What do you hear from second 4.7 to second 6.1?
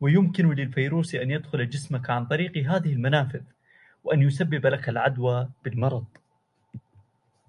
العدوى بالمرض.